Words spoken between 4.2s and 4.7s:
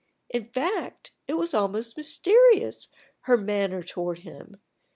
him.